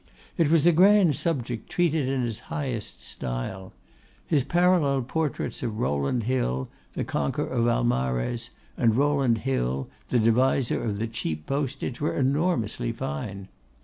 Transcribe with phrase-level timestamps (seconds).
[0.35, 3.71] It was a grand subject, treated in his highest style.
[4.25, 10.83] His parallel portraits of Rowland Hill the conqueror of Almarez and Rowland Hill the deviser
[10.83, 13.47] of the cheap postage were enormously fine.